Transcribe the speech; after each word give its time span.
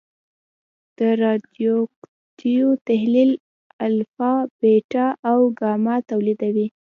د 0.97 0.99
رادیواکتیو 1.23 2.69
تحلیل 2.87 3.31
الفا، 3.85 4.33
بیټا 4.61 5.07
او 5.29 5.39
ګاما 5.59 5.95
تولیدوي. 6.09 6.67